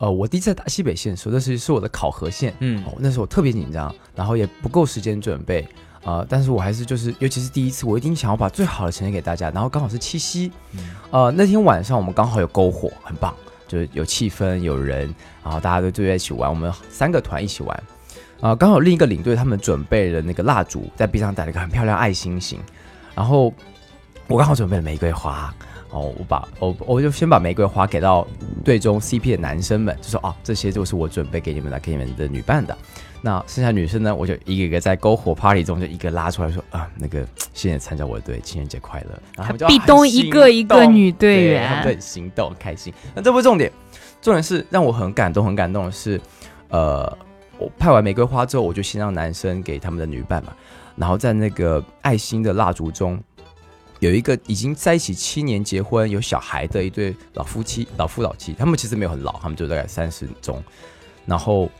[0.00, 5.68] 呃，我第一次打西北线的时候，那是是我的考核线，嗯，那时候我特别紧张，然后也不够时间准备，
[6.02, 10.50] 啊，但是我还是就是，尤其是第一次，我一定想要把最好的呈现给大家，然后刚好是七夕，
[11.10, 13.34] 呃，那天晚上我们刚好有篝火，很棒，
[13.68, 17.82] 就是有气氛，有人，然后大家都聚在一起玩，我们三个团一起玩，
[18.40, 22.58] 啊，刚好另一个领队他们准备了那个蜡烛，在壁上打了一个很漂亮爱心形，
[23.14, 23.52] 然后
[24.28, 25.54] 我刚好准备了玫瑰花。
[25.90, 28.26] 哦，我把我我就先把玫瑰花给到
[28.64, 32.76] 队中 CP 的男生们，就说啊，这些就是我准备给你们的，给你们的女伴的。
[33.22, 37.20] 那剩下女生呢，我就一个一个在篝火 party 中就一个拉出来说啊，那个
[37.52, 39.20] 谢谢参加我的队，情人节快乐。
[39.36, 42.92] 然后壁咚一个一个女队员，他们很心动开心。
[43.14, 43.70] 那这不是重点，
[44.22, 46.18] 重点是让我很感动很感动的是，
[46.68, 47.18] 呃，
[47.58, 50.54] 我派完玫瑰花之后，我就先让男生给他们的女伴嘛，
[50.96, 53.20] 然后在那个爱心的蜡烛中。
[54.00, 60.62] 有一个已经在一起七年、结婚有小孩的一对老夫妻、老夫老妻，他们其实没有很老，他们就大概三十中。
[61.26, 61.70] 然后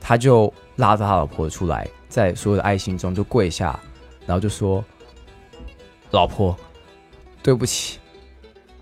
[0.00, 3.78] 他就拉着他老婆出来，在所有的爱心中就跪下，
[4.26, 4.82] 然后就说
[6.10, 6.56] ：“老婆，
[7.42, 7.98] 对不起，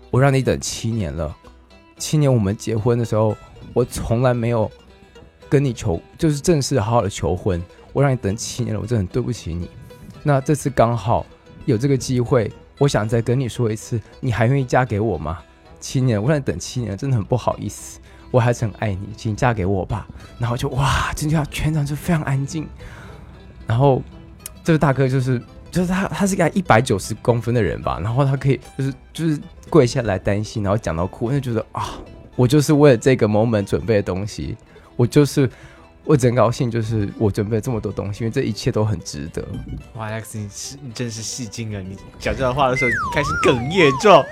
[0.09, 1.35] 我让你等七年了。
[1.97, 3.35] 七年我们结婚的时候，
[3.73, 4.71] 我从来没有
[5.49, 7.61] 跟你求，就是正式好好的求婚。
[7.91, 9.69] 我让你等七年了，我真的很对不起你。
[10.23, 11.25] 那这次刚好。”
[11.65, 15.39] 有这个机会，我想再跟你说一次，你还愿意嫁给我吗？
[15.79, 17.99] 七年，我让你等七年，真的很不好意思。
[18.31, 20.07] 我还是很爱你，请嫁给我吧。
[20.39, 22.67] 然后就哇，真的全场就非常安静。
[23.67, 24.01] 然后
[24.63, 27.99] 这个大哥就是，就是他，他是个一百九十公分的人吧。
[28.01, 31.93] 然后他可以就是就是跪下来担心，然后讲到哭，就觉得啊，
[32.35, 34.55] 我就是为了这个 moment 准备的东西，
[34.95, 35.49] 我就是。
[36.05, 39.43] 我真高兴，就是我准备了这么多东西，因为这一切都很值得。
[39.95, 41.81] 哇，Alex，你是你真是戏精啊！
[41.81, 44.23] 你讲这段话的时候开始哽咽状，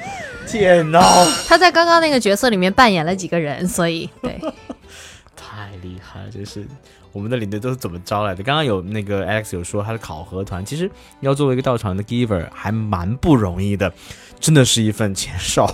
[0.48, 1.02] 天哪！
[1.50, 4.40] 他在刚刚那个角色里面扮演了几个人，所以对，
[5.36, 6.30] 太厉害了！
[6.30, 6.64] 就是
[7.12, 8.44] 我们的领队都是怎么招来的？
[8.44, 10.90] 刚刚有那个 Alex 有说他的考核团，其实
[11.22, 13.92] 要作为一个到场的 giver 还蛮不容易的，
[14.40, 15.66] 真的是一份钱少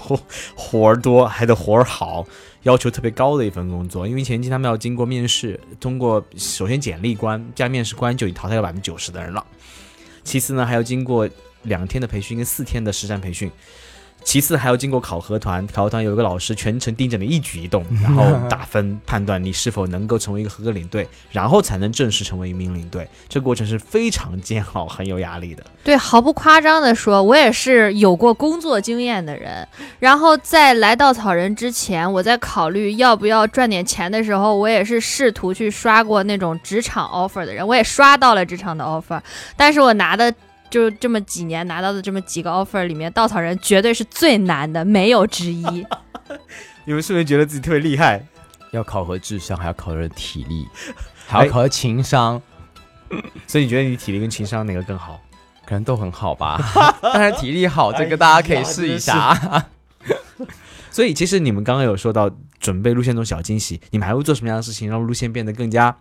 [0.56, 2.26] 活儿多还得活儿好。
[2.64, 9.46] 要求特别高的一份工作，因为前期他们要经过面试，通过首先简历关加面试关就已经淘汰了百分之九十的人了，
[10.24, 11.30] 其次呢还要经过
[11.64, 13.50] 两天的培训跟四天的实战培训，
[14.24, 23.08] 其次还要经过考核团，考核团有一个老师全程盯着你一举一动，然后打分判断你是否能够成为一个合格领队，然后才能正式成为一名领队。
[23.28, 25.64] 这个过程是非常煎熬、很有压力的。
[25.84, 29.68] 对，毫不夸张的说，我也是有过工作经验的人。
[29.98, 39.20] 然后在来稻草人之前，我在考虑要不要赚点钱的时候，我也是试图去刷过那种职场 offer 的人，我也刷到了职场的 offer，
[39.58, 40.32] 但是我拿的。
[40.70, 45.64] 就这么几年拿到的这么几个 offer 里面，稻草人绝对是最难的，没有之一。
[46.86, 48.24] 你们是不是觉得自己特别厉害？
[48.72, 50.68] 要考核智商，还要考核体力，
[51.28, 52.42] 还要考核情商。
[53.48, 55.20] 所以你觉得你体力跟情商哪个更好？
[55.66, 56.60] 可能都很好吧。
[57.02, 59.68] 当然体力好，这个大家可以试一下。
[60.92, 65.98] 所以其实你们刚刚有说到准备路线中小惊喜，你们还会做什么样的事情让路线变得更加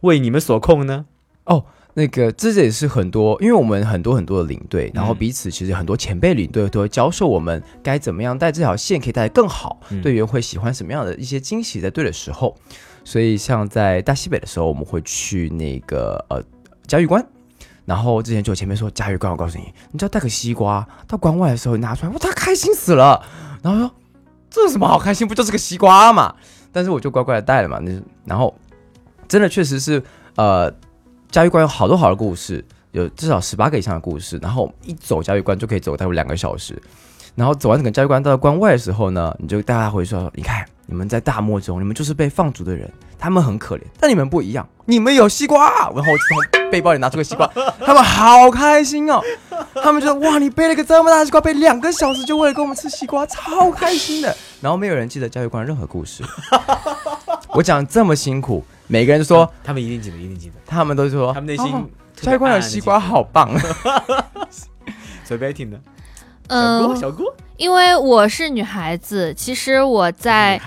[0.00, 1.06] 为你们所控呢？
[1.44, 1.66] 哦。
[1.94, 12.56] 那个，这也是很多，因为我们很多很多的领队，然后彼此其实很多前辈领队都会教授我们该怎么样带这条线可以带得更好，队员会喜欢什么样的一些惊喜在对的时候。
[13.04, 16.42] 所以像在大西北的时候，我们会去那个呃
[16.86, 17.22] 嘉峪关，
[17.84, 23.22] 然后之前就有前辈说嘉峪关，我告诉你，你只要带个西瓜到关外的时候拿出来，哇，他开心死了。
[23.60, 23.94] 然后说
[24.48, 26.34] 这有什么好开心，不就是个西瓜嘛？
[26.72, 27.78] 但是我就乖乖的带了嘛。
[27.80, 27.92] 那
[28.24, 28.54] 然后
[29.28, 30.02] 真的确实是
[30.36, 30.72] 呃。
[31.32, 34.38] 嘉峪关有好多好的故事，有至少十八个以上的故事。
[34.42, 36.80] 然后一走嘉峪关就可以走大概两个小时。
[37.34, 42.86] 然后走完整个嘉峪关到关外的时候呢，你就大家会说：“你看，你们在大漠中，你们就是被放逐的人，
[43.18, 49.18] 他们很可怜，但你们不一样，你们有西瓜。”然后我从背包里拿出个西瓜，他们好开心哦。
[49.82, 56.22] 他们就说：“哇，你背了个这么大的西瓜，背两个小时就为了跟我们吃西瓜，超开心的。”然后没有人记得嘉峪关任何故事。
[57.54, 58.62] 我讲这么辛苦。
[58.86, 60.54] 每个人都说，他们一定记得，一定记得。
[60.66, 61.66] 他们都说，他们内心
[62.16, 63.50] 嘉峪关的西瓜好棒。
[65.24, 65.80] 随便听的，
[66.48, 70.60] 嗯，小郭，因为我是女孩子，其实我在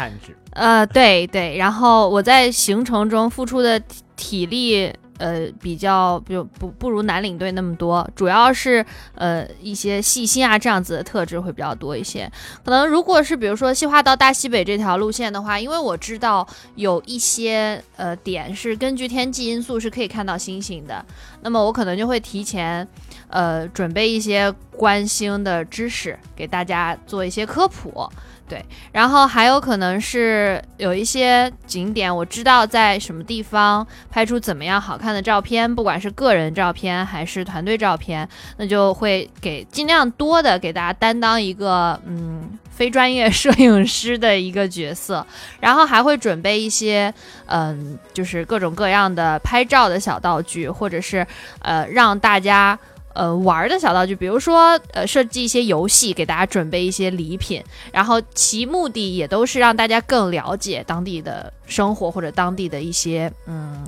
[0.51, 3.79] 呃，对对，然后我在行程中付出的
[4.15, 4.93] 体力。
[5.17, 12.31] 呃，比较就不不如男领队那么多，主要是呃一些细心啊这样子的特质会比较多一些。
[12.63, 16.45] 可能如果是比如说细化到大西北这条路线的话，因为我知道
[16.75, 21.05] 有一些呃点是根据天气因素是可以看到星星的，
[21.45, 22.85] 那么我可能就会提前
[23.27, 28.09] 呃准备一些观星的知识给大家做一些科普。
[28.47, 38.27] 对，然后还有可能是有一些景点，我知道在什么地方拍出怎么样好看的照片，不管是个人照片还是团队照片，
[38.57, 45.25] 那就会给尽量多的给大家担当一个嗯非专业摄影师的一个角色，
[45.61, 47.13] 然后还会准备一些
[47.45, 51.25] 嗯就是各种各样的拍照的小道具，或者是
[51.59, 52.77] 呃让大家。
[53.17, 57.63] 呃，玩的小道具，比如说，呃，设计一些游戏，给大家准备一些礼品，
[57.93, 63.85] 然后其目的也都是让大家更了解当地的生活或者当地的一些嗯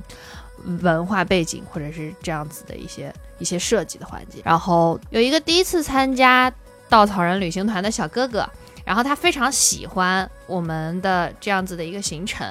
[0.82, 4.40] 文化背景，或者是这样子的一些一些设计的环节。
[4.46, 6.50] 然后有一个第一次参加
[6.88, 8.50] 稻草人旅行团的小哥哥，
[8.88, 12.48] 然后他非常喜欢我们的这样子的一个行程。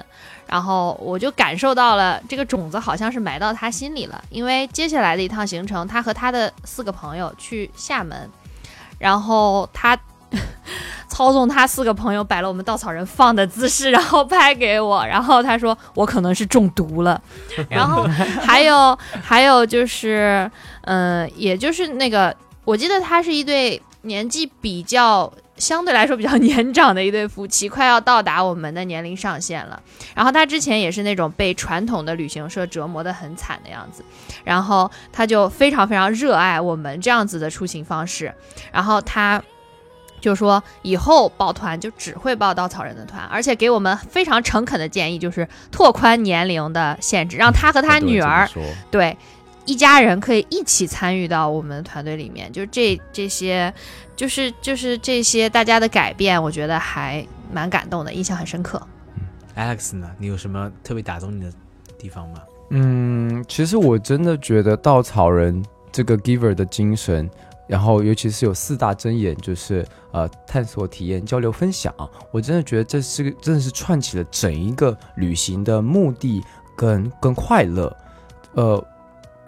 [0.47, 8.31] 然后我就感受到了这个种子好像是埋到他心里了，因为接下来的一趟行程，他和他的四个朋友去厦门，
[8.97, 9.99] 然后他
[11.09, 17.21] 操纵他四个朋友摆了我们稻草人放的姿势，然后拍给我，然后他说我可能是中毒了，
[17.69, 18.05] 然后
[18.41, 20.49] 还有还有就是，
[20.83, 22.33] 嗯，也就是那个，
[22.65, 25.33] 我记得他是一对年纪比较。
[25.57, 29.83] 相对来说比较年长的一对夫妻，快要到达我们的年龄上限了。
[30.15, 34.05] 然后他之前也是那种被传统的旅行社折磨得很惨的样子，
[34.45, 38.33] 然后他就非常非常热爱我们这样子的出行方式。
[38.73, 39.43] 然后他
[40.21, 48.49] 就说以后报团就只会报稻草人的团，而且给我们非常诚恳的建议，就是拓宽年龄的限制，让他和他女儿
[48.91, 49.17] 对。
[49.67, 53.73] 一家人可以一起参与到我们团队里面，就是这这些，
[54.15, 58.81] 就是就是这些大家的改变，我觉得还蛮感动的，印象很深刻。
[59.57, 61.53] Alex 呢，你有什么特别打动你的
[61.99, 62.41] 地方吗？
[62.71, 67.29] 嗯，其实我真的觉得稻草人这个 giver 的精神，
[67.67, 71.93] 然后尤其是有四大箴言，就是呃探索、体验、交流、分享，
[72.31, 76.43] 我真的觉得这是个真的是串起了整一个旅行的目的
[76.77, 77.97] 跟跟快乐，
[78.55, 78.87] 呃。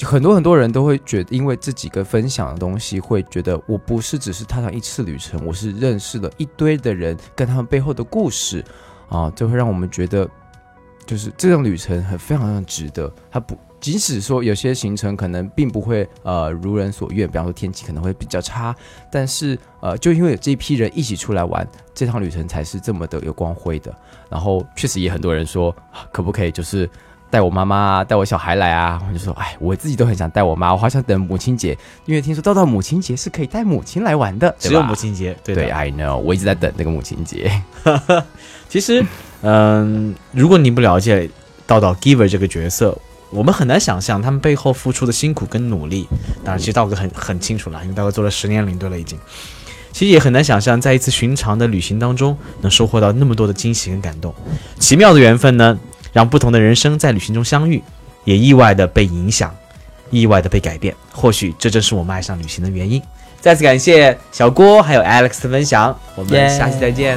[0.02, 8.64] 很多很多人都会觉得，因为这几个分享的东西，会觉得我不是只是踏上一次旅程，我是认识了一堆的人，跟他们背后的故事，
[9.08, 10.28] 啊，就会让我们觉得，
[11.04, 13.12] 就是这种旅程很非常非常值得。
[13.30, 18.74] 它不即使说有些行程可能并不会呃如人所愿，比方说天气可能会比较差，
[19.10, 23.94] 但是呃就因为有这一批人一起出来玩，这趟旅程才是这么的有光辉的。
[24.28, 25.74] 然后确实也很多人说，
[26.12, 26.90] 可不可以就是
[27.30, 29.00] 带我妈妈啊，带我小孩来啊？
[29.08, 31.76] 我就说，哎，我自己都很想带我妈，我好想等母亲节，
[32.06, 37.50] 因为听说到到母亲节是可以带母亲来玩的，只有母亲节，对对，I know，我一直在等那个母亲节。
[38.68, 39.04] 其实，
[39.42, 41.28] 嗯，如果你不了解
[41.66, 42.96] 道道 Giver 这个角色，
[43.30, 46.08] 我们很难想象他们背后付出的辛苦跟努力。
[46.42, 49.18] 当然，其实道哥很很清楚了，因为道哥做了十年领队了已经。
[49.90, 54.32] 其实也很难想象，在一次寻常的旅行当中，能收获到那么多的惊喜跟感动。
[54.78, 55.76] 奇妙的缘分呢，
[56.18, 57.80] 让不同的人生在旅行中相遇，
[58.24, 59.54] 也意外的被影响，
[60.10, 60.92] 意外的被改变。
[61.12, 63.00] 或许这正是我们爱上旅行的原因。
[63.40, 67.16] 再次感谢小郭还有 Alex 的分享，我们下期再见。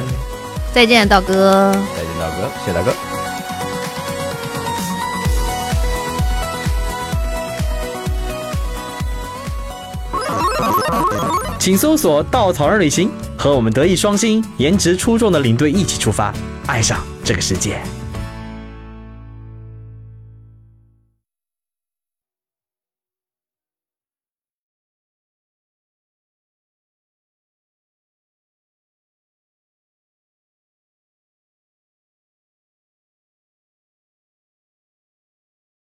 [0.72, 1.72] 再见，道哥。
[1.72, 2.92] 再见，道哥，谢谢大哥。
[11.58, 16.32] 请搜索“稻草人旅行”，和我们德艺双馨、颜值出众的领队一起出发，
[16.68, 17.80] 爱上这个世界。